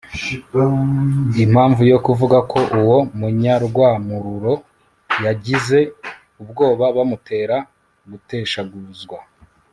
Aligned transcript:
impamvu 1.45 1.81
yo 1.91 1.97
kuvuga 2.05 2.37
ko 2.51 2.59
uwo 2.79 2.97
munyarwamururo 3.19 4.53
yagize 5.25 5.79
ubwoba 6.41 6.85
bumutera 6.95 7.57
guteshaguzwa 8.09 9.19